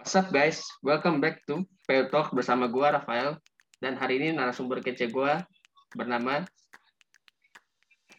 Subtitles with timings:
[0.00, 0.64] What's up guys?
[0.80, 3.36] Welcome back to PO Talk bersama gua Rafael
[3.84, 5.44] dan hari ini narasumber kece gua
[5.92, 6.48] bernama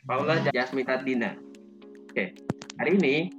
[0.05, 1.33] Paula Jasmine Tadina.
[2.05, 2.37] Oke,
[2.77, 3.33] hari ini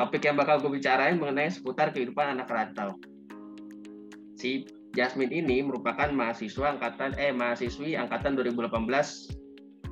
[0.00, 2.96] topik yang bakal gue bicarain mengenai seputar kehidupan anak rantau.
[4.40, 4.64] Si
[4.96, 8.80] Jasmine ini merupakan mahasiswa angkatan eh mahasiswi angkatan 2018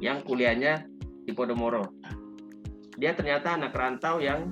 [0.00, 0.88] yang kuliahnya
[1.29, 1.93] di Podomoro.
[2.96, 4.48] Dia ternyata anak rantau yang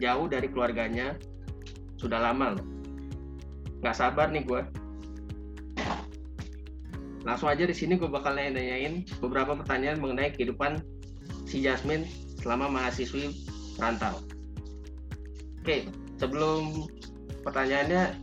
[0.00, 1.20] jauh dari keluarganya
[2.04, 2.66] sudah lama loh.
[3.80, 4.60] Nggak sabar nih gue.
[7.24, 10.84] Langsung aja di sini gue bakal nanyain beberapa pertanyaan mengenai kehidupan
[11.48, 12.04] si Jasmine
[12.44, 13.32] selama mahasiswi
[13.80, 14.20] rantau.
[15.64, 15.88] Oke,
[16.20, 16.84] sebelum
[17.40, 18.20] pertanyaannya,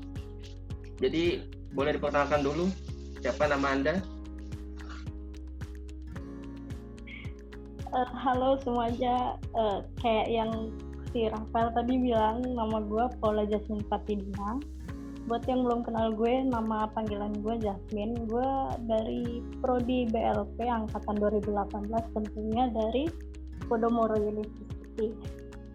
[1.01, 1.41] jadi
[1.73, 2.69] boleh diperkenalkan dulu
[3.25, 3.95] siapa nama anda?
[7.91, 10.69] Uh, halo semuanya, uh, kayak yang
[11.11, 14.59] si Rafael tadi bilang nama gue Paula Jasmine Fatidina
[15.29, 18.25] buat yang belum kenal gue nama panggilan gue Jasmine.
[18.25, 18.49] Gue
[18.89, 23.05] dari prodi BLP angkatan 2018 tentunya dari
[23.69, 25.13] Podomoro University.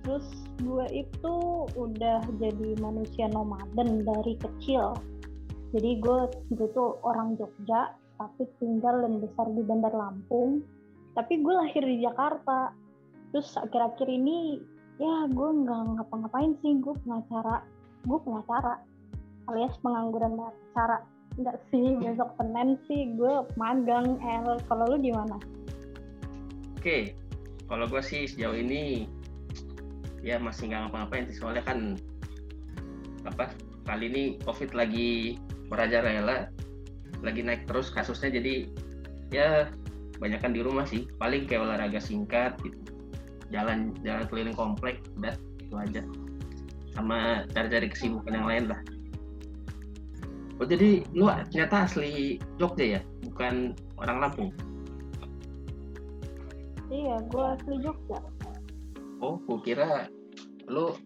[0.02, 0.26] Terus
[0.62, 1.34] gue itu
[1.78, 4.98] udah jadi manusia nomaden dari kecil.
[5.74, 6.18] Jadi gue
[6.52, 10.62] gue tuh orang Jogja tapi tinggal dan besar di Bandar Lampung.
[11.14, 12.74] Tapi gue lahir di Jakarta.
[13.30, 14.60] Terus akhir-akhir ini
[14.96, 17.60] ya gue nggak ngapa-ngapain sih gue pengacara
[18.08, 18.80] gue pengacara
[19.52, 21.04] alias pengangguran pengacara
[21.36, 24.56] enggak sih besok Senin sih gue magang El.
[24.64, 25.36] Kalau lu gimana?
[26.80, 27.12] Oke
[27.68, 29.04] kalau gue sih sejauh ini
[30.24, 31.36] ya masih nggak ngapa-ngapain sih.
[31.36, 32.00] Soalnya kan
[33.28, 33.52] apa
[33.84, 35.36] kali ini COVID lagi
[35.68, 36.48] merajalela
[37.20, 38.70] lagi naik terus kasusnya jadi
[39.28, 39.68] ya
[40.16, 41.04] banyakkan di rumah sih.
[41.20, 42.95] Paling kayak olahraga singkat gitu
[43.54, 46.02] jalan jalan keliling komplek udah itu aja.
[46.96, 48.80] Sama cari-cari kesibukan yang lain lah.
[50.56, 53.00] Oh jadi lu ternyata asli Jogja ya?
[53.28, 54.50] Bukan orang Lampung?
[56.88, 58.18] Iya gue asli Jogja.
[59.20, 60.08] Oh gue kira
[60.66, 60.96] lu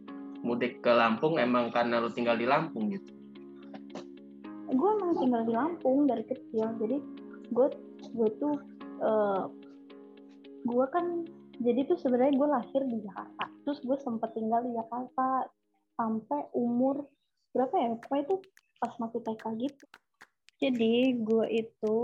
[0.47, 3.11] mudik ke Lampung emang karena lu tinggal di Lampung gitu?
[4.71, 6.97] Gue emang tinggal di Lampung dari kecil jadi
[7.51, 7.67] gue
[8.15, 8.55] gue tuh
[9.03, 9.51] uh,
[10.62, 11.27] gue kan
[11.60, 13.44] jadi tuh sebenarnya gue lahir di Jakarta.
[13.69, 15.44] Terus gue sempet tinggal di Jakarta
[15.93, 17.04] sampai umur
[17.53, 17.88] berapa ya?
[18.00, 18.37] Pokoknya itu
[18.81, 19.84] pas masih TK gitu.
[20.56, 21.97] Jadi gue itu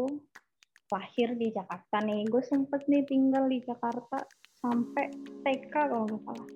[0.92, 2.28] lahir di Jakarta nih.
[2.28, 4.20] Gue sempet nih tinggal di Jakarta
[4.60, 5.08] sampai
[5.40, 6.48] TK kalau nggak salah.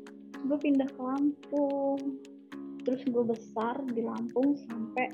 [0.44, 2.20] Gue pindah ke Lampung.
[2.84, 5.08] Terus gue besar di Lampung sampai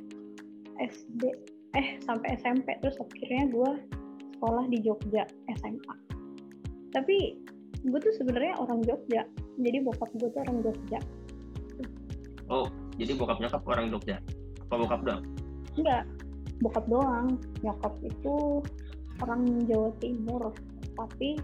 [0.83, 1.23] SD
[1.77, 3.71] eh sampai SMP terus akhirnya gue
[4.37, 5.29] sekolah di Jogja
[5.61, 5.97] SMA
[6.97, 7.37] tapi
[7.87, 9.23] gue tuh sebenarnya orang Jogja.
[9.57, 11.01] Jadi bokap gue tuh orang Jogja.
[12.51, 12.67] Oh
[12.97, 14.17] jadi bokap nyokap orang Jogja?
[14.67, 15.23] Apa bokap doang?
[15.79, 16.05] Enggak.
[16.65, 17.27] Bokap doang.
[17.63, 18.65] Nyokap itu
[19.23, 20.51] orang Jawa Timur.
[20.97, 21.37] Tapi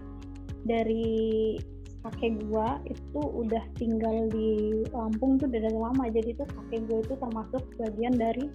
[0.65, 1.57] dari
[2.03, 6.09] kakek gue itu udah tinggal di Lampung tuh dari lama.
[6.09, 8.49] Jadi tuh kakek gue itu termasuk bagian dari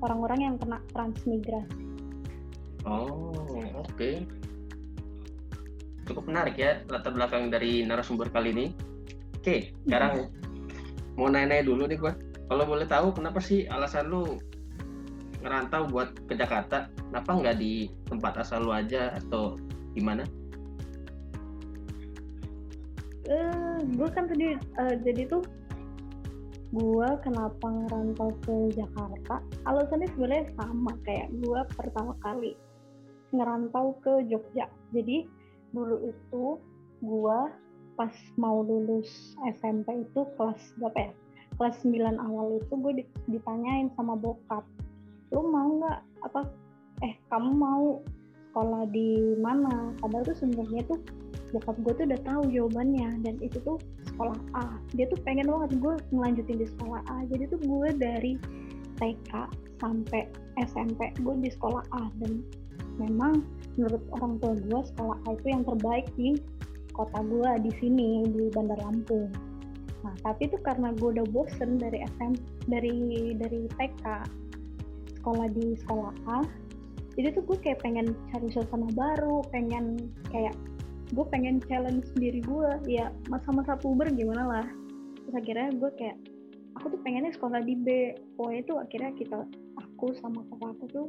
[0.00, 1.84] orang-orang yang kena transmigrasi.
[2.86, 3.34] Oh
[3.74, 3.92] oke.
[3.92, 4.22] okay
[6.08, 8.66] cukup menarik ya latar belakang dari narasumber kali ini.
[9.36, 11.20] Oke, sekarang hmm.
[11.20, 12.16] mau nanya dulu nih gua.
[12.48, 14.40] Kalau boleh tahu kenapa sih alasan lu
[15.44, 16.88] ngerantau buat ke Jakarta?
[17.12, 19.60] Kenapa nggak di tempat asal lu aja atau
[19.92, 20.24] gimana?
[23.28, 25.44] Uh, eh, gue kan tadi uh, jadi tuh
[26.72, 32.52] gue kenapa ngerantau ke Jakarta alasannya sebenarnya sama kayak gue pertama kali
[33.32, 35.24] ngerantau ke Jogja jadi
[35.72, 36.44] dulu itu
[37.04, 37.52] gua
[37.98, 41.12] pas mau lulus SMP itu kelas berapa ya?
[41.58, 44.62] Kelas 9 awal itu gue ditanyain sama bokap
[45.34, 45.98] lu mau nggak?
[46.22, 46.46] Apa
[47.02, 47.98] eh kamu mau
[48.48, 49.90] sekolah di mana?
[49.98, 51.02] Padahal tuh sebenarnya tuh
[51.50, 53.82] bokap gue tuh udah tahu jawabannya dan itu tuh
[54.14, 54.78] sekolah A.
[54.94, 57.26] Dia tuh pengen banget gue ngelanjutin di sekolah A.
[57.26, 58.32] Jadi tuh gue dari
[59.02, 59.32] TK
[59.82, 62.46] sampai SMP gue di sekolah A dan
[62.98, 63.46] memang
[63.78, 66.36] menurut orang tua gue sekolah A itu yang terbaik di
[66.90, 69.30] kota gue di sini di Bandar Lampung.
[70.02, 72.34] Nah tapi itu karena gue udah bosen dari SM
[72.66, 74.04] dari dari TK
[75.18, 76.40] sekolah di sekolah A,
[77.18, 80.54] jadi tuh gue kayak pengen cari suasana baru, pengen kayak
[81.10, 84.66] gue pengen challenge diri gue ya masa-masa puber gimana lah.
[85.26, 86.16] Terus akhirnya gue kayak
[86.78, 88.14] aku tuh pengennya sekolah di B.
[88.38, 89.38] Pokoknya itu akhirnya kita
[89.82, 91.06] aku sama kakak aku tuh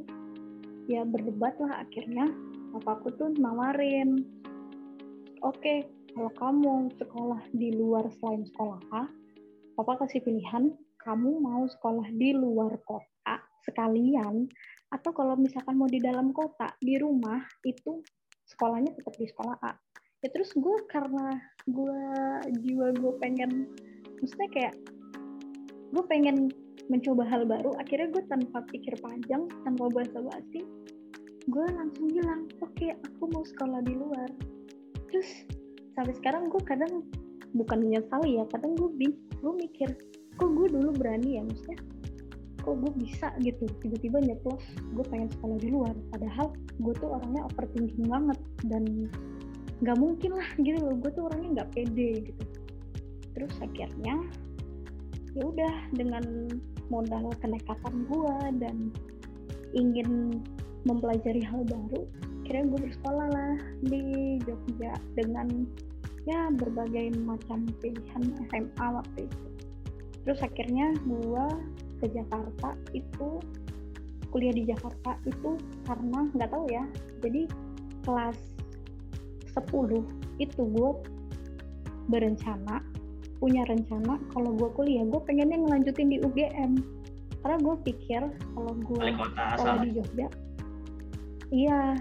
[0.90, 1.86] ya berdebat lah.
[1.86, 2.26] Akhirnya
[2.74, 4.26] papaku tuh nawarin
[5.42, 9.04] oke okay, kalau kamu sekolah di luar selain sekolah A
[9.74, 10.70] papa kasih pilihan
[11.00, 14.46] kamu mau sekolah di luar kota sekalian
[14.90, 18.02] atau kalau misalkan mau di dalam kota di rumah itu
[18.50, 19.72] sekolahnya tetap di sekolah A.
[20.20, 22.00] Ya terus gue karena gue
[22.60, 23.70] jiwa gue pengen
[24.20, 24.74] maksudnya kayak
[25.94, 26.52] gue pengen
[26.90, 30.66] mencoba hal baru akhirnya gue tanpa pikir panjang tanpa basa-basi
[31.48, 34.28] gue langsung bilang oke okay, aku mau sekolah di luar.
[35.08, 35.28] Terus
[35.98, 37.02] sampai sekarang gue kadang
[37.56, 39.90] bukan menyesal ya kadang gue gue mikir
[40.38, 41.80] kok gue dulu berani ya maksudnya?
[42.60, 43.64] Kok gue bisa gitu?
[43.80, 44.64] Tiba-tiba nyeplos
[44.94, 45.94] gue pengen sekolah di luar.
[46.12, 48.38] Padahal gue tuh orangnya overthinking banget
[48.68, 48.84] dan
[49.80, 50.94] nggak mungkin lah gitu loh.
[51.00, 52.44] Gue tuh orangnya nggak pede gitu.
[53.32, 54.20] Terus akhirnya
[55.38, 56.24] ya udah dengan
[56.90, 58.76] modal kenekatan gue dan
[59.76, 60.42] ingin
[60.82, 62.02] mempelajari hal baru
[62.42, 63.54] akhirnya gue bersekolah lah
[63.86, 64.02] di
[64.42, 65.70] Jogja dengan
[66.26, 69.46] ya berbagai macam pilihan SMA waktu itu.
[70.26, 71.46] Terus akhirnya gue
[72.02, 73.38] ke Jakarta itu
[74.34, 76.84] kuliah di Jakarta itu karena nggak tahu ya
[77.22, 77.50] jadi
[78.06, 78.38] kelas
[79.58, 80.02] 10
[80.38, 80.90] itu gue
[82.08, 82.82] berencana
[83.40, 86.76] punya rencana kalau gue kuliah gue pengennya ngelanjutin di UGM
[87.40, 88.22] karena gue pikir
[88.52, 89.04] kalau gue
[89.56, 90.28] sekolah di Jogja
[91.48, 91.96] iya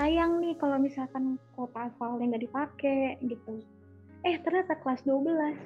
[0.00, 3.60] sayang nih kalau misalkan kota asalnya nggak dipakai gitu.
[4.24, 5.56] Eh ternyata kelas 12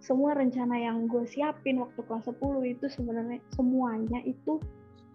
[0.00, 4.60] semua rencana yang gue siapin waktu kelas 10 itu sebenarnya semuanya itu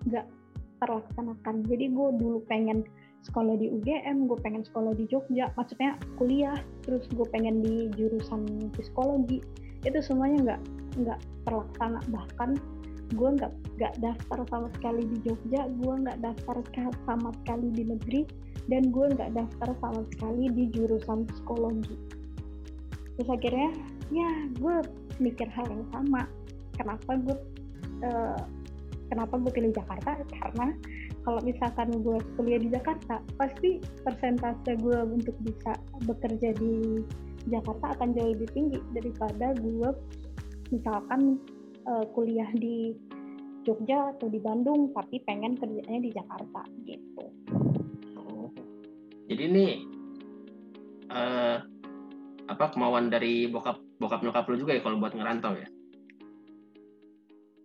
[0.05, 0.29] nggak
[0.77, 1.65] terlaksanakan.
[1.65, 2.85] Jadi gue dulu pengen
[3.23, 6.55] sekolah di UGM, gue pengen sekolah di Jogja, maksudnya kuliah,
[6.87, 9.43] terus gue pengen di jurusan psikologi,
[9.83, 10.61] itu semuanya nggak
[11.03, 11.99] nggak terlaksana.
[12.09, 12.49] Bahkan
[13.15, 16.57] gue nggak nggak daftar sama sekali di Jogja, gue nggak daftar
[17.05, 18.21] sama sekali di negeri,
[18.71, 21.95] dan gue nggak daftar sama sekali di jurusan psikologi.
[23.19, 23.69] Terus akhirnya
[24.09, 24.75] ya gue
[25.19, 26.23] mikir hal yang sama,
[26.79, 27.37] kenapa gue
[28.07, 28.39] uh,
[29.11, 30.23] kenapa gue pilih Jakarta?
[30.31, 30.71] Karena
[31.23, 35.75] kalau misalkan gue kuliah di Jakarta pasti persentase gue untuk bisa
[36.07, 37.03] bekerja di
[37.47, 39.89] Jakarta akan jauh lebih tinggi daripada gue
[40.69, 41.39] misalkan
[41.87, 42.93] uh, kuliah di
[43.67, 47.25] Jogja atau di Bandung tapi pengen kerjanya di Jakarta gitu.
[48.15, 48.49] Oh.
[49.27, 49.65] Jadi ini
[51.11, 51.61] uh,
[52.49, 55.67] apa kemauan dari bokap bokap nyokap lu juga ya kalau buat ngerantau ya?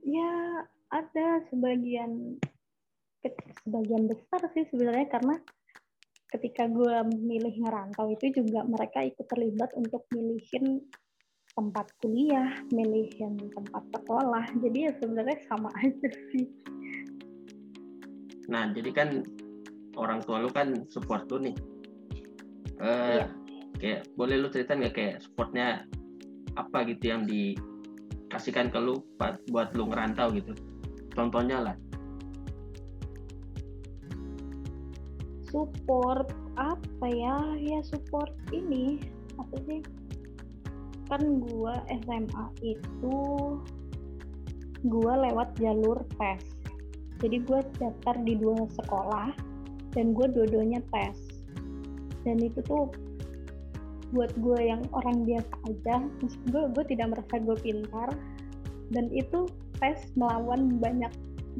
[0.05, 0.33] Ya
[0.93, 2.37] ada sebagian
[3.65, 5.37] sebagian besar sih sebenarnya karena
[6.35, 10.83] ketika gue milih ngerantau itu juga mereka ikut terlibat untuk milihin
[11.55, 14.45] tempat kuliah, milihin tempat sekolah.
[14.59, 16.51] Jadi ya sebenarnya sama aja sih.
[18.51, 19.09] Nah, jadi kan
[19.95, 21.57] orang tua lu kan support lu nih.
[22.83, 23.27] Uh, iya.
[23.79, 25.87] Kayak boleh lu cerita nggak kayak supportnya
[26.59, 28.99] apa gitu yang dikasihkan ke lu
[29.49, 30.53] buat lu ngerantau gitu?
[31.15, 31.77] Contohnya lah.
[35.55, 37.55] Support apa ya?
[37.63, 38.99] Ya support ini
[39.39, 39.81] apa sih?
[41.07, 43.19] Kan gua SMA itu
[44.91, 46.43] gua lewat jalur tes.
[47.23, 49.55] Jadi gua daftar di dua sekolah
[49.95, 51.17] dan gue dua-duanya tes.
[52.27, 52.91] Dan itu tuh
[54.13, 56.07] buat gue yang orang biasa aja
[56.51, 58.11] gue gue tidak merasa gue pintar.
[58.91, 59.49] Dan itu
[59.79, 61.11] tes melawan banyak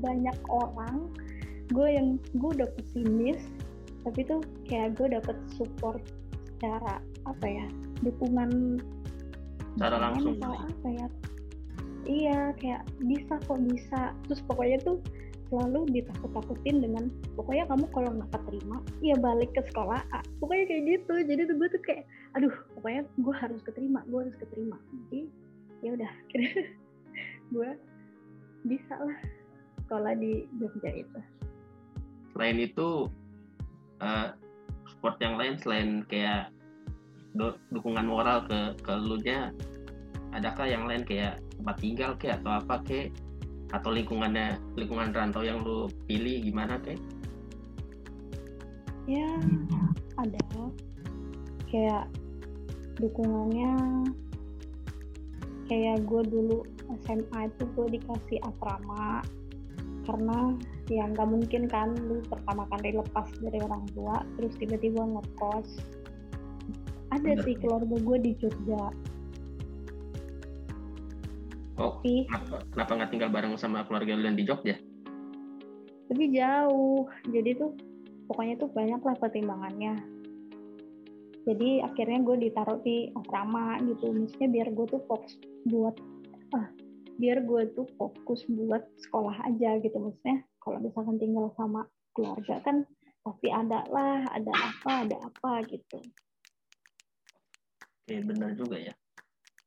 [0.03, 1.09] banyak orang.
[1.73, 3.41] Gue yang gue udah pesimis
[4.05, 6.01] tapi tuh kayak gue dapet support
[6.55, 7.67] secara apa ya
[8.05, 8.81] dukungan
[9.75, 10.39] secara langsung.
[10.39, 11.07] apa ya.
[12.05, 14.13] Iya kayak bisa kok bisa.
[14.29, 15.01] Terus pokoknya tuh
[15.49, 20.21] selalu ditakut-takutin dengan pokoknya kamu kalau nggak keterima iya balik ke sekolah A.
[20.41, 21.15] pokoknya kayak gitu.
[21.25, 22.05] Jadi tuh gue tuh kayak
[22.37, 24.77] aduh pokoknya gue harus keterima gue harus keterima.
[25.09, 25.21] Jadi
[25.81, 26.49] ya udah kira
[27.53, 27.71] gue
[28.65, 29.19] bisa lah
[29.85, 31.21] sekolah di Jogja itu.
[32.33, 33.09] Selain itu
[34.05, 34.37] uh,
[34.85, 36.53] sport yang lain selain kayak
[37.35, 39.51] du dukungan moral ke ke lu nya
[40.37, 43.09] adakah yang lain kayak tempat tinggal kayak atau apa kayak
[43.73, 47.01] atau lingkungannya lingkungan rantau yang lu pilih gimana kayak
[49.11, 49.27] ya
[50.19, 50.41] ada.
[51.69, 52.07] Kayak
[53.03, 53.73] dukungannya
[55.67, 56.63] kayak gue dulu
[57.03, 59.25] SMA itu gue dikasih asrama.
[60.05, 60.55] Karena
[60.93, 65.69] ya nggak mungkin kan lu pertama kali lepas dari orang tua terus tiba-tiba ngekos
[67.15, 67.45] ada Bener.
[67.47, 68.85] sih keluarga gue di Jogja
[71.75, 72.23] Oh, tapi,
[72.71, 74.79] kenapa nggak tinggal bareng sama keluarga lu yang di Jogja?
[76.07, 77.75] Tapi jauh, jadi tuh
[78.31, 79.99] pokoknya tuh banyak lah pertimbangannya.
[81.51, 85.35] Jadi akhirnya gue ditaruh di asrama gitu, maksudnya biar gue tuh fokus
[85.67, 85.99] buat
[86.55, 86.71] ah,
[87.19, 91.85] biar gue tuh fokus buat sekolah aja gitu maksudnya kalau misalkan tinggal sama
[92.17, 92.89] keluarga kan
[93.21, 96.01] pasti ada lah ada apa ada apa gitu.
[98.05, 98.95] Oke benar juga ya.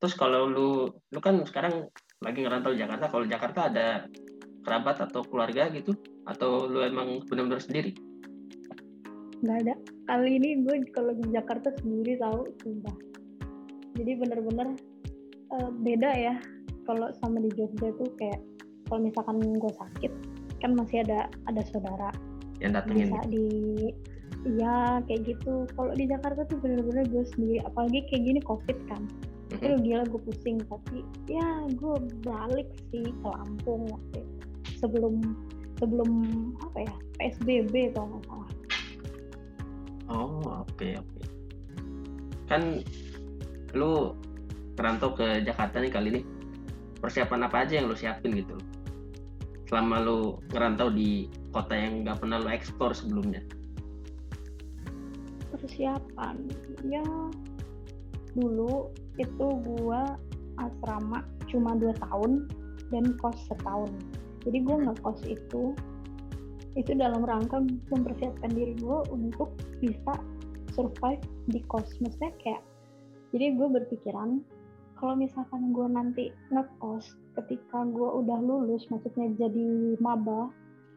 [0.02, 1.90] Terus kalau lu lu kan sekarang
[2.22, 3.88] lagi ngerantau Jakarta kalau Jakarta ada
[4.66, 5.94] kerabat atau keluarga gitu?
[6.26, 7.94] Atau lu emang benar-benar sendiri?
[9.42, 9.74] Nggak ada.
[10.06, 12.98] Kali ini gue kalau di Jakarta sendiri tahu sumpah.
[13.98, 14.78] Jadi bener-bener
[15.54, 16.36] uh, beda ya.
[16.86, 18.40] Kalau sama di Jogja tuh kayak
[18.86, 22.10] kalau misalkan gue sakit kan masih ada ada saudara
[22.58, 23.48] yang datengin bisa di
[24.46, 29.02] iya kayak gitu kalau di Jakarta tuh bener-bener gue sendiri apalagi kayak gini covid kan
[29.52, 29.64] mm-hmm.
[29.64, 34.36] itu gila gue pusing tapi ya gue balik sih ke Lampung waktu itu.
[34.78, 35.16] sebelum
[35.78, 36.12] sebelum
[36.62, 38.50] apa ya PSBB atau nggak salah
[40.10, 41.26] oh oke okay, oke okay.
[42.50, 42.62] kan
[43.76, 44.16] lu
[44.78, 46.22] merantau ke Jakarta nih kali ini
[47.02, 48.58] persiapan apa aja yang lo siapin gitu
[49.68, 53.44] selama lo ngerantau di kota yang nggak pernah lo eksplor sebelumnya?
[55.52, 56.36] Persiapan.
[56.88, 57.04] Ya
[58.38, 60.16] dulu itu gua
[60.58, 61.22] asrama
[61.52, 62.48] cuma dua tahun
[62.90, 63.92] dan kos setahun.
[64.48, 65.76] Jadi gue nggak kos itu
[66.78, 67.58] itu dalam rangka
[67.90, 69.50] mempersiapkan diri gue untuk
[69.82, 70.14] bisa
[70.72, 71.90] survive di kos.
[72.00, 72.64] Maksudnya kayak
[73.36, 74.40] jadi gue berpikiran
[74.98, 80.50] kalau misalkan gue nanti ngekos ketika gue udah lulus maksudnya jadi maba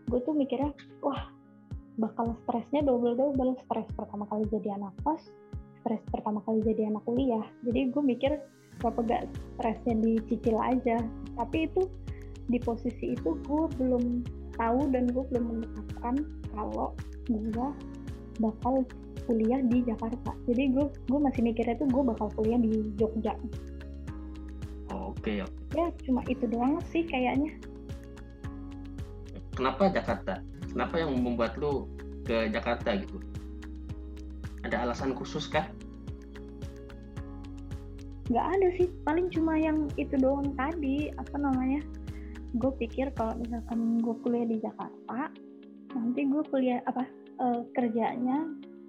[0.09, 0.73] gue tuh mikirnya
[1.05, 1.29] wah
[2.01, 5.29] bakal stresnya double double stres pertama kali jadi anak kos
[5.81, 7.45] stres pertama kali jadi anak kuliah.
[7.65, 8.33] Jadi gue mikir
[8.81, 9.25] berapa gak
[9.57, 11.01] stresnya dicicil aja?
[11.37, 11.89] Tapi itu
[12.49, 14.25] di posisi itu gue belum
[14.61, 16.15] tahu dan gue belum menetapkan
[16.53, 16.93] kalau
[17.29, 17.69] gue
[18.41, 18.85] bakal
[19.25, 20.33] kuliah di Jakarta.
[20.49, 23.37] Jadi gue gue masih mikirnya tuh gue bakal kuliah di Jogja
[24.91, 25.79] Oke, okay.
[25.79, 27.55] Ya, cuma itu doang sih kayaknya.
[29.55, 30.43] Kenapa Jakarta?
[30.67, 31.87] Kenapa yang membuat lu
[32.27, 33.23] ke Jakarta gitu?
[34.67, 35.71] Ada alasan khusus kah?
[38.31, 41.83] Gak ada sih, paling cuma yang itu doang tadi, apa namanya?
[42.59, 45.31] Gue pikir kalau misalkan gue kuliah di Jakarta,
[45.95, 47.07] nanti gue kuliah apa
[47.39, 48.47] uh, kerjanya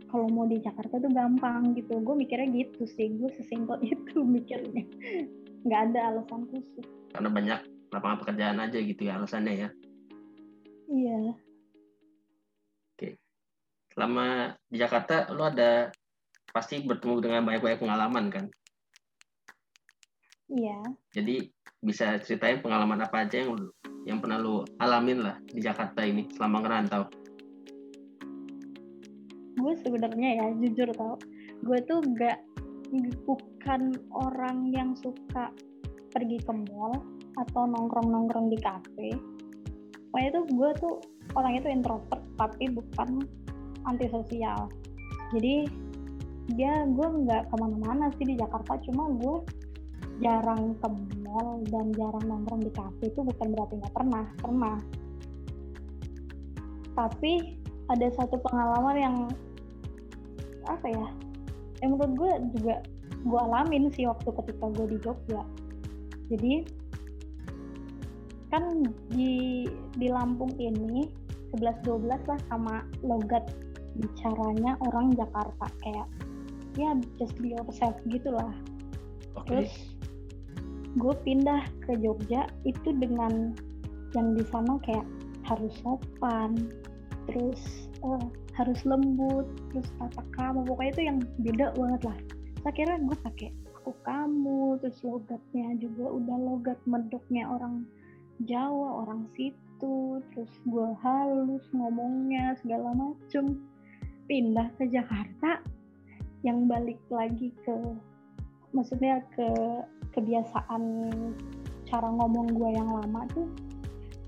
[0.10, 2.02] kalau mau di Jakarta tuh gampang gitu.
[2.02, 4.86] Gue mikirnya gitu sih, gue sesimpel itu mikirnya
[5.62, 7.60] nggak ada alasan khusus karena banyak
[7.92, 9.70] lapangan pekerjaan aja gitu ya alasannya ya.
[10.88, 11.20] Iya.
[12.96, 13.10] Oke.
[13.92, 15.92] Selama di Jakarta lo ada
[16.52, 18.46] pasti bertemu dengan banyak-banyak pengalaman kan?
[20.52, 20.80] Iya.
[21.16, 21.48] Jadi
[21.84, 23.56] bisa ceritain pengalaman apa aja yang
[24.04, 27.04] yang pernah lo alamin lah di Jakarta ini selama ngerantau?
[29.60, 31.16] Gue sebenarnya ya jujur tau.
[31.62, 32.40] Gue tuh gak
[33.24, 35.52] bukan orang yang suka
[36.12, 37.00] pergi ke mall
[37.40, 39.16] atau nongkrong-nongkrong di kafe.
[40.12, 40.96] Pokoknya itu gue tuh
[41.40, 43.24] orang itu introvert tapi bukan
[43.88, 44.68] antisosial.
[45.32, 45.72] Jadi
[46.52, 49.40] dia gue nggak ke mana-mana sih di Jakarta, cuma gue
[50.20, 50.88] jarang ke
[51.24, 54.78] mall dan jarang nongkrong di kafe itu bukan berarti nggak pernah, pernah.
[56.92, 57.56] Tapi
[57.88, 59.16] ada satu pengalaman yang
[60.68, 61.08] apa ya
[61.82, 62.76] yang menurut gue juga
[63.22, 65.42] gue alamin sih waktu ketika gue di Jogja.
[66.32, 66.54] Jadi
[68.50, 69.66] kan di
[69.98, 71.08] di Lampung ini
[71.56, 73.44] 11-12 lah sama logat
[74.00, 75.68] bicaranya orang Jakarta.
[75.84, 76.08] Kayak
[76.80, 78.56] ya just be yourself gitulah
[79.36, 79.68] okay.
[79.68, 79.74] terus
[81.00, 83.56] gue pindah ke Jogja itu dengan
[84.12, 85.08] yang di sana kayak
[85.48, 86.72] harus sopan
[87.32, 88.20] terus uh,
[88.56, 90.68] harus lembut terus tata kamu.
[90.68, 92.18] Pokoknya itu yang beda banget lah.
[92.62, 93.50] Saya kira gue pakai
[93.82, 97.88] aku kamu terus logatnya juga udah logat medoknya orang
[98.50, 103.62] Jawa orang situ terus gue halus ngomongnya segala macem.
[104.26, 105.62] Pindah ke Jakarta
[106.42, 107.76] yang balik lagi ke
[108.74, 109.48] maksudnya ke
[110.16, 110.84] kebiasaan
[111.86, 113.48] cara ngomong gue yang lama tuh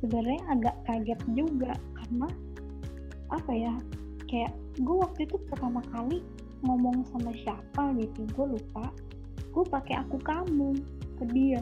[0.03, 2.27] sebenarnya agak kaget juga karena
[3.31, 3.73] apa ya
[4.33, 4.49] kayak
[4.81, 6.25] gue waktu itu pertama kali
[6.65, 8.89] ngomong sama siapa gitu gue lupa.
[9.53, 10.73] Gue pakai aku kamu
[11.21, 11.61] ke dia.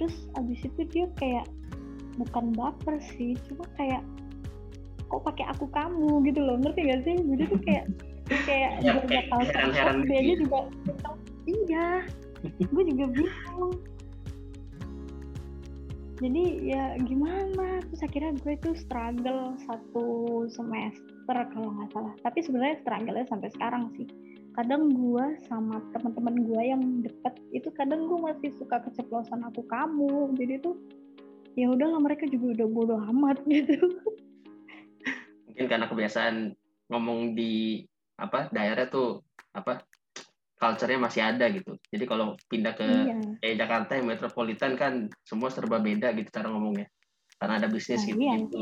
[0.00, 1.44] Terus abis itu dia kayak
[2.16, 4.00] bukan baper sih cuma kayak
[5.12, 6.24] kok pakai aku kamu?
[6.24, 7.16] gitu loh ngerti gak sih?
[7.20, 7.84] Jadi tuh kayak
[8.48, 9.44] kayak ya, gue gak tahu
[10.08, 10.48] dia gitu.
[10.48, 10.58] juga
[11.44, 11.88] iya
[12.56, 13.76] gue juga bingung.
[16.16, 17.84] Jadi ya gimana?
[17.92, 20.06] Terus akhirnya gue itu struggle satu
[20.48, 24.06] semester kalau nggak salah tapi sebenarnya struggle sampai sekarang sih
[24.56, 30.32] kadang gue sama teman-teman gue yang deket itu kadang gue masih suka keceplosan aku kamu
[30.38, 30.78] jadi tuh
[31.58, 33.76] ya udahlah mereka juga udah bodoh amat gitu
[35.50, 36.56] mungkin karena kebiasaan
[36.88, 37.84] ngomong di
[38.16, 39.20] apa daerah tuh
[39.52, 39.84] apa
[40.56, 41.76] culture-nya masih ada gitu.
[41.92, 43.16] Jadi kalau pindah ke iya.
[43.44, 46.88] eh, Jakarta yang metropolitan kan semua serba beda gitu cara ngomongnya.
[47.36, 48.20] Karena ada bisnis nah, gitu.
[48.24, 48.58] Iya, gitu.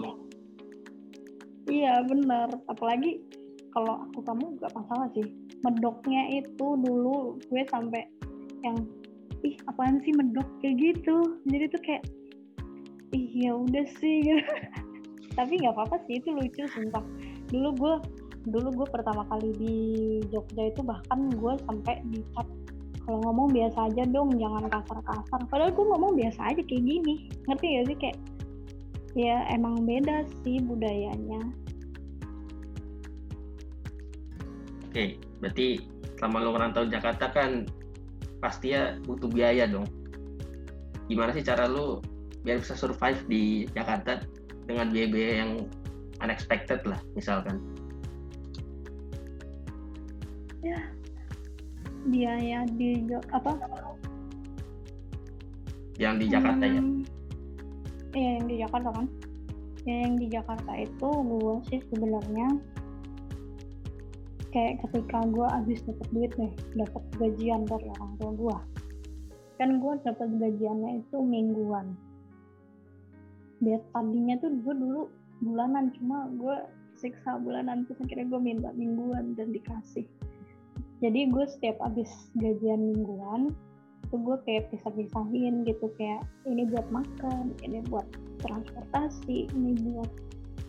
[1.71, 2.49] Iya benar.
[2.71, 3.21] Apalagi
[3.75, 5.27] kalau aku kamu gak masalah sih.
[5.65, 8.05] Medoknya itu dulu gue sampai
[8.65, 8.77] yang
[9.45, 11.41] ih apaan sih medok kayak gitu.
[11.49, 12.05] Jadi tuh kayak
[13.13, 14.25] ih ya udah sih.
[15.39, 17.03] Tapi nggak apa-apa sih itu lucu sumpah.
[17.51, 17.95] Dulu gue
[18.49, 19.77] dulu gue pertama kali di
[20.29, 22.45] Jogja itu bahkan gue sampai dicap
[23.05, 27.67] kalau ngomong biasa aja dong jangan kasar-kasar padahal gue ngomong biasa aja kayak gini ngerti
[27.69, 28.17] gak sih kayak
[29.15, 31.43] ya emang beda sih budayanya.
[34.91, 35.83] Oke berarti
[36.19, 37.67] selama lo merantau Jakarta kan
[38.43, 39.87] pasti ya butuh biaya dong.
[41.07, 42.03] Gimana sih cara lo
[42.45, 44.21] biar bisa survive di Jakarta
[44.69, 45.53] dengan biaya-biaya yang
[46.21, 47.63] unexpected lah misalkan?
[50.61, 50.81] Ya
[52.09, 53.53] biaya di apa?
[55.97, 56.83] Yang di Jakarta ya?
[56.83, 57.24] hmm, ya
[58.15, 59.07] iya yang di Jakarta kan?
[59.85, 62.49] Ya yang di Jakarta itu gue sih sebenarnya
[64.55, 68.59] kayak ketika gue habis dapat duit nih dapat gajian dari orang tua gue
[69.59, 71.95] kan gue dapat gajiannya itu mingguan.
[73.63, 75.03] Biar tadinya tuh gue dulu
[75.43, 76.57] bulanan cuma gue
[76.99, 80.07] siksa bulanan terus akhirnya gue minta mingguan dan dikasih.
[81.03, 83.55] Jadi gue setiap abis gajian mingguan
[84.15, 88.07] itu gue kayak pisah-pisahin gitu kayak ini buat makan ini buat
[88.47, 90.07] transportasi ini buat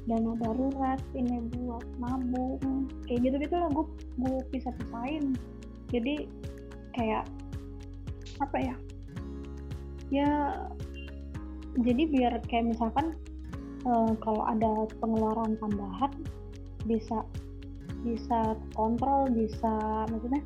[0.09, 3.85] dana darurat ini buat nabung kayak gitu gitu lah gue
[4.17, 5.37] gue pisah-pisahin.
[5.93, 6.25] Jadi
[6.97, 7.29] kayak
[8.41, 8.75] apa ya
[10.09, 10.29] ya
[11.85, 13.13] jadi biar kayak misalkan
[13.85, 16.17] uh, kalau ada pengeluaran tambahan
[16.89, 17.21] bisa
[18.01, 20.41] bisa kontrol bisa maksudnya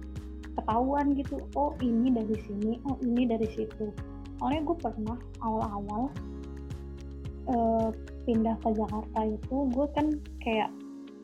[0.59, 3.95] ketahuan gitu oh ini dari sini oh ini dari situ.
[4.39, 6.11] Soalnya gue pernah awal-awal
[7.47, 7.89] uh,
[8.27, 10.07] pindah ke Jakarta itu gue kan
[10.43, 10.69] kayak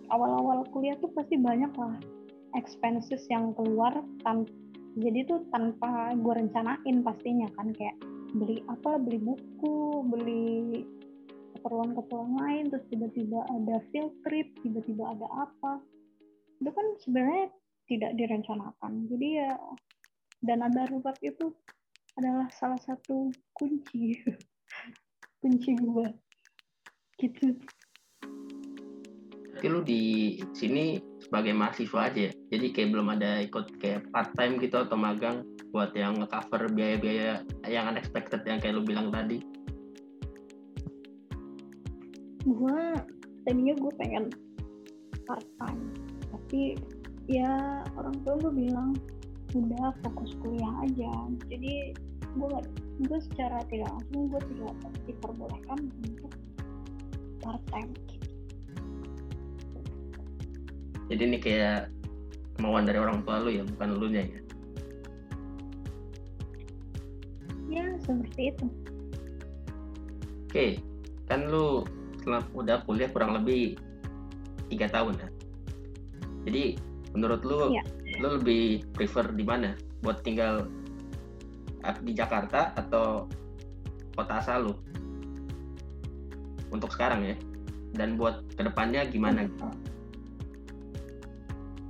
[0.09, 1.95] awal-awal kuliah tuh pasti banyak lah
[2.55, 3.91] expenses yang keluar
[4.23, 4.47] tan
[4.95, 7.99] jadi tuh tanpa gue rencanain pastinya kan kayak
[8.35, 10.83] beli apa beli buku beli
[11.65, 15.81] keperluan-keperluan lain terus tiba-tiba ada field trip tiba-tiba ada apa.
[16.61, 17.49] Itu kan sebenarnya
[17.85, 19.05] tidak direncanakan.
[19.09, 19.53] Jadi ya
[20.41, 21.53] dana darurat itu
[22.17, 24.19] adalah salah satu kunci.
[25.41, 26.09] Kunci gua.
[27.21, 27.53] Gitu.
[29.55, 32.31] Tapi lu di sini sebagai mahasiswa aja ya?
[32.53, 37.41] jadi kayak belum ada ikut kayak part time gitu atau magang buat yang nge-cover biaya-biaya
[37.65, 39.39] yang unexpected yang kayak lu bilang tadi?
[42.45, 42.99] Gua
[43.47, 44.25] tadinya gue pengen
[45.25, 45.81] part time
[46.33, 46.77] tapi
[47.25, 48.97] ya orang tua gue bilang
[49.55, 51.11] udah fokus kuliah aja.
[51.47, 51.95] Jadi
[52.35, 52.65] gue gak
[53.07, 54.75] gue secara tidak langsung gue tidak
[55.07, 56.31] diperbolehkan untuk
[57.43, 57.91] part time
[61.05, 61.93] jadi ini kayak
[62.57, 64.41] kemauan dari orang tua lu ya bukan lu nya ya?
[67.69, 68.65] Ya seperti itu.
[70.49, 70.67] Oke
[71.29, 71.85] kan lu
[72.21, 73.77] setelah udah kuliah kurang lebih
[74.73, 75.29] tiga tahun ya?
[76.49, 76.63] Jadi
[77.15, 77.83] menurut lu ya.
[78.19, 79.73] lu lebih prefer di mana?
[80.03, 80.67] Buat tinggal
[82.03, 83.25] di Jakarta atau
[84.13, 84.73] kota asal lu?
[86.69, 87.35] Untuk sekarang ya?
[87.95, 89.47] Dan buat ke depannya gimana?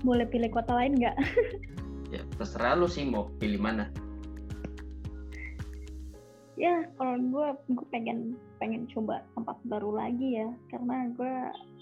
[0.06, 1.18] Boleh pilih kota lain nggak?
[2.14, 3.90] Ya terserah lu sih mau pilih mana.
[6.56, 10.48] Ya kalau gue gue pengen pengen coba tempat baru lagi ya.
[10.72, 11.34] Karena gue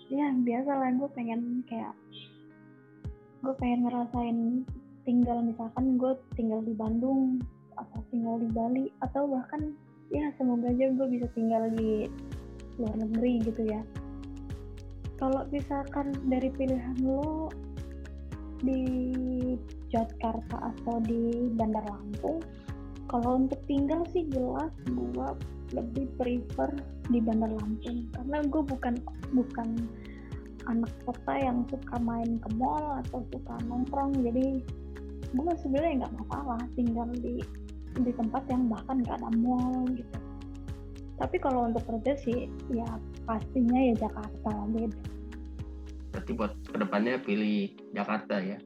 [0.10, 1.93] ya biasa lah gue pengen kayak
[3.43, 4.39] gue pengen ngerasain
[5.03, 7.43] tinggal misalkan gue tinggal di Bandung
[7.75, 9.75] atau tinggal di Bali atau bahkan
[10.15, 12.08] ya semoga aja gue bisa tinggal di
[12.79, 13.84] luar negeri gitu ya.
[15.19, 17.51] Kalau misalkan dari pilihan lo
[18.63, 19.12] di
[19.91, 22.39] Jakarta atau di Bandar Lampung
[23.12, 25.27] kalau untuk tinggal sih jelas gue
[25.75, 26.71] lebih prefer
[27.12, 28.08] di Bandar Lampung.
[28.15, 28.95] Karena gue bukan
[29.36, 29.69] bukan
[30.69, 34.23] anak kota yang suka main ke mall atau suka nongkrong.
[34.23, 34.63] Jadi
[35.34, 37.41] gue sebenarnya nggak masalah tinggal di
[37.93, 40.17] di tempat yang bahkan nggak ada mall gitu.
[41.19, 42.88] Tapi kalau untuk kerja sih ya
[43.23, 45.13] pastinya ya Jakarta beda
[46.13, 48.58] berarti buat ke depannya pilih Jakarta ya?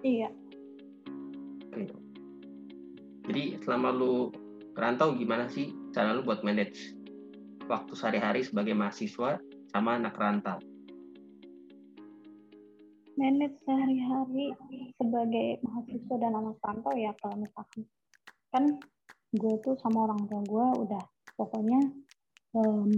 [0.00, 0.30] Iya.
[3.28, 4.30] Jadi selama lu
[4.78, 6.94] rantau gimana sih cara lu buat manage
[7.66, 9.42] waktu sehari-hari sebagai mahasiswa
[9.74, 10.62] sama anak rantau.
[13.18, 14.54] Manage sehari-hari
[14.94, 17.82] sebagai mahasiswa dan anak rantau ya kalau misalkan.
[18.54, 18.64] Kan
[19.34, 21.90] gue tuh sama orang tua gue udah pokoknya
[22.54, 22.90] um,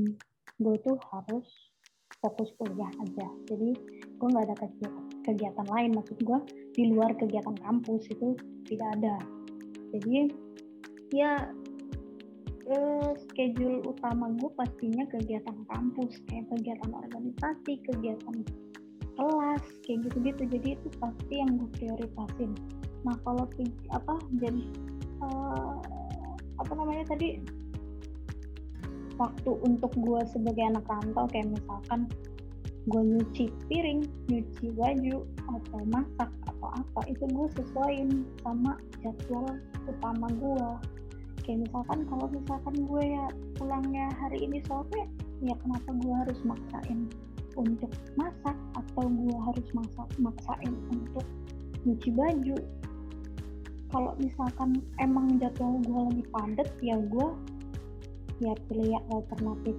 [0.61, 1.49] gue tuh harus
[2.21, 3.29] fokus kuliah aja.
[3.49, 3.73] Jadi
[4.21, 5.97] gue nggak ada kegiatan, kegiatan lain.
[5.97, 6.39] Maksud gue
[6.77, 8.37] di luar kegiatan kampus itu
[8.69, 9.17] tidak ada.
[9.97, 10.29] Jadi
[11.17, 11.41] ya
[12.67, 18.37] eh, schedule utama gue pastinya kegiatan kampus kayak kegiatan organisasi kegiatan
[19.17, 20.43] kelas kayak gitu-gitu.
[20.47, 22.53] Jadi itu pasti yang gue prioritasin.
[23.09, 23.49] Nah kalau
[23.91, 24.63] apa jadi
[25.25, 25.81] uh,
[26.61, 27.41] apa namanya tadi?
[29.17, 32.05] Waktu untuk gue sebagai anak rantau kayak misalkan
[32.87, 39.57] gue nyuci piring, nyuci baju, atau masak atau apa itu gue sesuaiin sama jadwal
[39.89, 40.69] utama gue
[41.47, 45.07] kayak misalkan kalau misalkan gue ya pulangnya hari ini sore
[45.47, 47.07] ya kenapa gue harus maksain
[47.55, 51.25] untuk masak atau gue harus masak maksain untuk
[51.87, 52.59] nyuci baju?
[53.95, 57.29] Kalau misalkan emang jadwal gue lagi padat ya gue
[58.43, 59.77] ya pilih alternatif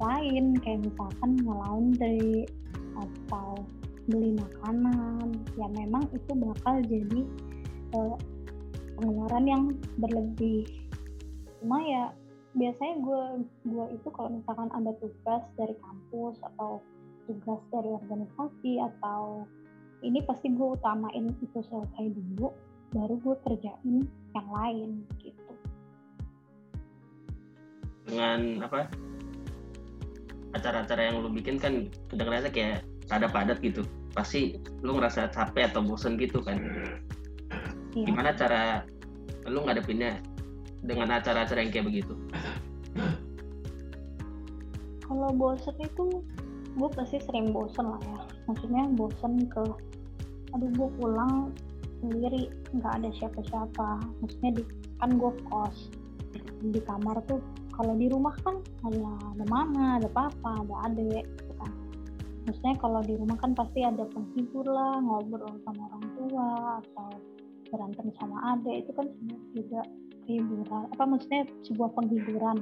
[0.00, 0.56] lain.
[0.62, 2.46] Kayak misalkan ngelaundry
[2.96, 3.60] atau
[4.08, 5.36] beli makanan.
[5.58, 7.20] Ya memang itu bakal jadi
[7.98, 8.16] uh,
[8.96, 9.62] pengeluaran yang
[10.00, 10.64] berlebih.
[11.60, 12.04] Cuma ya
[12.56, 13.22] biasanya gue
[13.68, 16.80] gue itu kalau misalkan ada tugas dari kampus atau
[17.28, 19.44] tugas dari organisasi atau
[20.00, 22.48] ini pasti gue utamain itu selesai dulu
[22.96, 25.52] baru gue kerjain yang lain gitu.
[28.08, 28.88] Dengan apa
[30.56, 32.80] acara-acara yang lu bikin kan kedengarannya kayak
[33.12, 33.84] ada padat gitu.
[34.16, 36.56] Pasti lu ngerasa capek atau bosen gitu kan
[37.96, 38.06] iya.
[38.12, 38.84] gimana cara
[39.48, 40.20] lu ngadepinnya
[40.84, 42.14] dengan acara-acara yang kayak begitu?
[45.06, 46.22] Kalau bosen itu
[46.76, 48.20] gue pasti sering bosen lah ya.
[48.50, 49.64] Maksudnya bosen ke
[50.54, 51.50] aduh gue pulang
[52.02, 53.88] sendiri nggak ada siapa-siapa.
[54.22, 54.62] Maksudnya di
[55.00, 55.90] kan gue kos
[56.60, 57.40] di kamar tuh
[57.76, 61.72] kalau di rumah kan ada ada mama ada papa ada adik gitu kan.
[62.46, 66.50] Maksudnya kalau di rumah kan pasti ada penghibur lah ngobrol sama orang tua
[66.82, 67.10] atau
[67.70, 69.06] berantem sama adik itu kan
[69.54, 69.80] juga
[70.26, 70.82] hiburan.
[70.94, 72.58] Apa maksudnya sebuah penghiburan?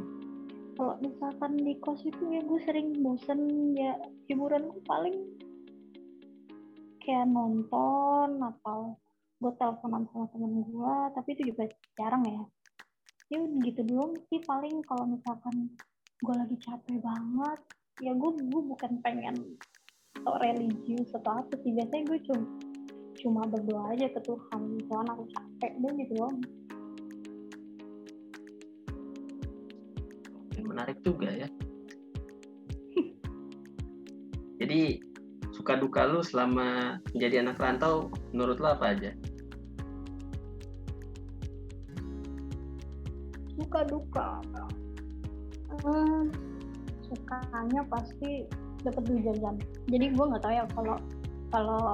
[0.74, 3.40] Kalau misalkan di kos itu ya gue sering bosen
[3.78, 3.94] ya
[4.26, 5.16] hiburan gue paling
[7.04, 8.98] kayak nonton atau
[9.38, 11.64] gue teleponan sama temen gue tapi itu juga
[11.94, 12.42] jarang ya.
[13.32, 15.70] Ya gitu doang sih paling kalau misalkan
[16.20, 17.60] gue lagi capek banget
[18.02, 19.54] ya gue gue bukan pengen
[20.18, 21.70] atau religius atau apa sih.
[21.70, 22.42] Biasanya gue cuma
[23.22, 24.60] cuma berdoa aja ke Tuhan.
[24.88, 26.38] Tuhan aku capek deh gitu doang
[30.64, 31.48] menarik juga ya.
[34.60, 34.98] Jadi
[35.54, 39.12] suka duka lu selama menjadi anak rantau menurut lo apa aja?
[43.54, 44.42] Suka duka.
[45.84, 46.32] Hmm,
[47.06, 48.48] sukanya pasti
[48.82, 49.56] dapat duit jajan
[49.88, 50.96] jadi gue nggak tahu ya kalau
[51.50, 51.84] kalau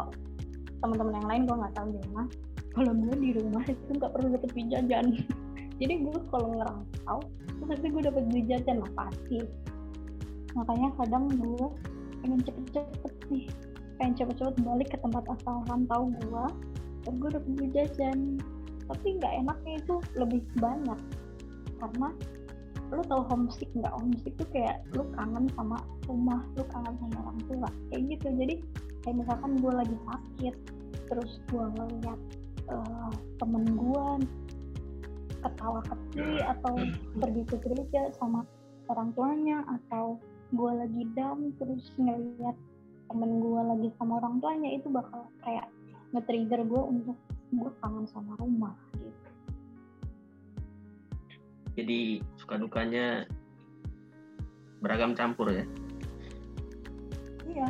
[0.81, 2.25] teman-teman yang lain gue nggak tahu gimana
[2.71, 5.07] kalau gue di rumah itu nggak perlu dapat duit jajan.
[5.81, 7.19] Jadi gue kalau ngerantau
[7.51, 9.38] itu pasti gue dapat duit jajan lah pasti.
[10.55, 11.66] Makanya kadang gue
[12.21, 13.47] pengen cepet-cepet nih
[14.01, 16.45] pengen cepet-cepet balik ke tempat asal rantau gue
[17.05, 18.38] dan gue dapat duit jajan.
[18.90, 20.99] Tapi nggak enaknya itu lebih banyak
[21.81, 22.09] karena
[22.90, 23.95] lu tau homesick nggak?
[23.95, 25.79] Homesick tuh kayak lu kangen sama
[26.11, 28.29] rumah lu kangen sama orang tua kayak gitu.
[28.35, 28.55] Jadi
[29.04, 30.54] kayak misalkan gue lagi sakit
[31.08, 32.20] terus gue ngeliat
[32.68, 34.06] uh, temen gue
[35.40, 36.74] ketawa keti atau
[37.16, 38.44] pergi ke gereja sama
[38.92, 40.20] orang tuanya atau
[40.52, 42.56] gue lagi down terus ngeliat
[43.10, 45.66] temen gue lagi sama orang tuanya itu bakal kayak
[46.14, 47.16] nge-trigger gue untuk
[47.50, 49.30] gue kangen sama rumah gitu.
[51.78, 53.24] Jadi suka dukanya
[54.82, 55.64] beragam campur ya?
[57.50, 57.68] Iya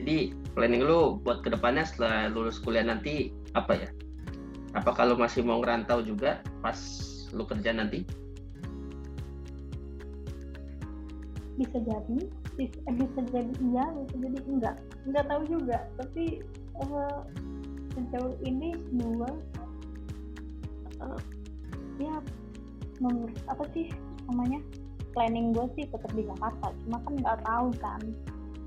[0.00, 3.88] jadi planning lu buat ke depannya setelah lulus kuliah nanti apa ya?
[4.76, 6.76] Apa kalau masih mau ngerantau juga pas
[7.32, 8.04] lu kerja nanti?
[11.56, 12.18] Bisa jadi.
[12.56, 14.76] Bisa, bisa jadi iya bisa jadi enggak.
[15.08, 15.78] Enggak tahu juga.
[15.96, 16.44] Tapi
[16.80, 17.20] uh,
[17.96, 19.32] sejauh ini dua
[21.00, 21.20] uh,
[21.96, 22.20] ya
[23.00, 23.88] menurut apa sih
[24.28, 24.60] namanya
[25.16, 26.68] planning gue sih tetap di Jakarta.
[26.84, 28.02] Cuma kan nggak tahu kan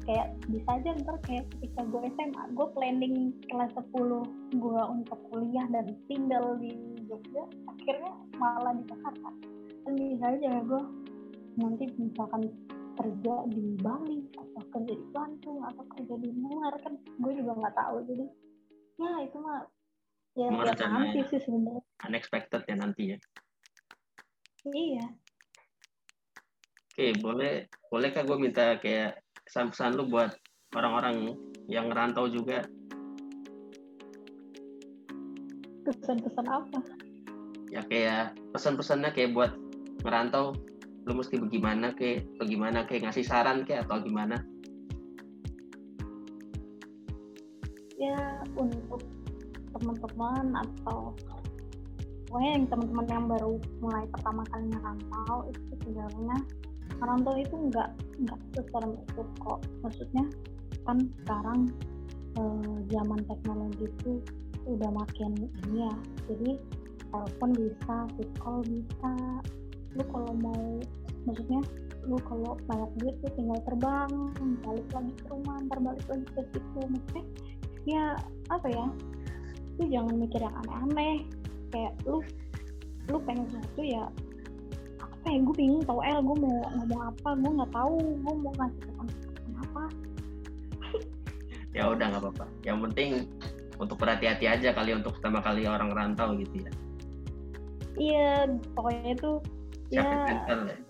[0.10, 5.70] kayak bisa aja ntar kayak ketika gue SMA gue planning kelas 10 gue untuk kuliah
[5.70, 6.74] dan tinggal di
[7.06, 8.10] Jogja akhirnya
[8.42, 9.30] malah di Jakarta.
[9.86, 10.82] Kan bisa aja gue
[11.62, 12.50] nanti misalkan
[12.98, 17.76] kerja di Bali atau kerja di Bandung atau kerja di luar kan gue juga nggak
[17.78, 17.98] tahu.
[18.10, 18.26] Jadi
[18.98, 19.62] ya itu mah
[20.34, 21.86] ya tiap nanti sih sebenarnya.
[22.10, 23.18] unexpected ya nanti ya.
[24.74, 25.06] Iya.
[26.90, 30.38] Oke boleh boleh kak gue minta kayak pesan-pesan lu buat
[30.78, 31.34] orang-orang
[31.66, 32.70] yang ngerantau juga?
[35.90, 36.80] Pesan-pesan apa?
[37.74, 39.58] Ya kayak pesan-pesannya kayak buat
[40.06, 40.54] ngerantau
[41.10, 44.38] lu mesti bagaimana kayak bagaimana kayak ngasih saran kayak atau gimana?
[47.98, 49.02] Ya untuk
[49.74, 51.18] teman-teman atau
[52.30, 56.38] pokoknya yang teman-teman yang baru mulai pertama kali ngerantau itu sebenarnya
[56.98, 57.90] merantau itu nggak
[58.26, 59.60] nggak seserem itu kok.
[59.86, 60.26] Maksudnya
[60.84, 61.60] kan sekarang
[62.40, 64.12] eh, zaman teknologi itu
[64.66, 65.94] udah makin ini ya.
[66.30, 66.52] Jadi
[67.10, 69.14] telepon bisa fit call bisa.
[69.98, 70.64] Lu kalau mau
[71.26, 71.62] maksudnya
[72.08, 74.12] lu kalau banyak duit tuh tinggal terbang
[74.64, 76.80] balik lagi ke rumah ntar balik lagi ke situ.
[76.86, 77.24] Maksudnya
[77.88, 78.04] ya
[78.54, 78.86] apa ya
[79.80, 81.18] lu jangan mikir yang aneh-aneh.
[81.70, 82.22] Kayak lu
[83.10, 84.06] lu pengen sesuatu ya
[85.30, 88.82] ya gue bingung tau El gue mau ngomong apa gue nggak tahu gue mau ngasih
[88.84, 89.08] pesan
[89.60, 89.84] apa.
[91.78, 92.46] Ya udah nggak apa-apa.
[92.66, 93.12] Yang penting
[93.78, 96.72] untuk berhati-hati aja kali untuk pertama kali orang rantau gitu ya.
[98.00, 98.32] Iya
[98.74, 99.32] pokoknya itu
[99.94, 100.08] ya,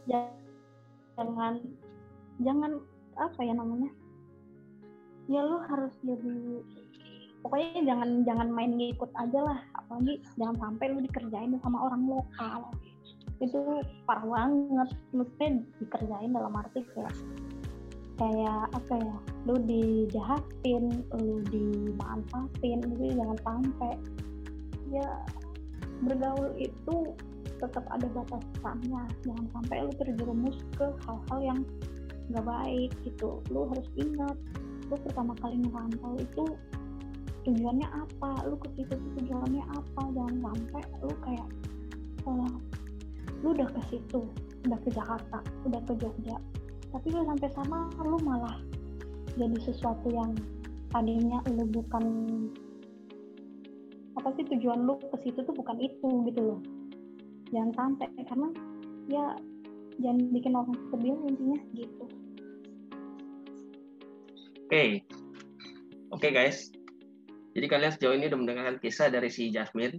[0.08, 0.20] ya
[1.20, 1.54] jangan
[2.40, 2.72] jangan
[3.20, 3.92] apa ya namanya?
[5.28, 6.64] Ya lu harus jadi
[7.44, 9.60] pokoknya jangan jangan main ngikut aja lah.
[9.76, 12.72] Apalagi jangan sampai lu dikerjain sama orang lokal
[13.40, 13.60] itu
[14.04, 14.90] parah banget.
[15.16, 15.50] Maksudnya
[15.80, 17.16] dikerjain dalam arti kayak
[18.20, 19.16] kayak apa ya
[19.48, 23.96] lu dijahatin lu dimanfaatin itu jangan sampai
[24.92, 25.08] ya
[26.04, 26.96] bergaul itu
[27.60, 29.04] tetap ada batasannya.
[29.28, 31.60] Jangan sampai lu terjerumus ke hal-hal yang
[32.32, 33.44] nggak baik gitu.
[33.52, 34.36] Lu harus ingat
[34.90, 36.46] lu pertama kali ngerantau itu
[37.48, 38.32] tujuannya apa?
[38.48, 40.02] Lu ke situ tujuannya apa?
[40.16, 41.50] Jangan sampai lu kayak
[42.26, 42.56] uh,
[43.44, 44.22] lu udah ke situ
[44.68, 46.38] udah ke Jakarta udah ke Jogja.
[46.90, 48.58] Tapi lu sampai sana lu malah
[49.38, 50.34] jadi sesuatu yang
[50.90, 52.04] tadinya lu bukan
[54.18, 56.60] apa sih tujuan lu ke situ tuh bukan itu gitu loh.
[57.54, 58.50] Jangan sampai karena
[59.08, 59.26] ya
[60.04, 62.04] jangan bikin orang sedih intinya gitu.
[64.70, 64.70] Oke.
[64.70, 64.90] Okay.
[66.14, 66.70] oke okay, guys.
[67.58, 69.98] Jadi kalian sejauh ini udah mendengarkan kisah dari si Jasmine.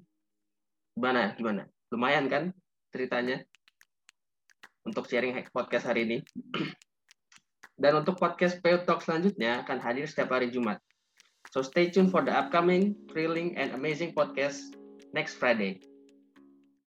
[0.94, 1.34] Gimana?
[1.34, 1.66] Gimana?
[1.90, 2.54] Lumayan kan
[2.90, 3.42] ceritanya
[4.86, 6.18] untuk sharing podcast hari ini.
[7.80, 10.78] Dan untuk podcast PO Talk selanjutnya akan hadir setiap hari Jumat.
[11.50, 14.60] So stay tuned for the upcoming, thrilling, and amazing podcast
[15.16, 15.89] next Friday.